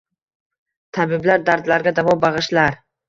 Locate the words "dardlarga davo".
1.51-2.17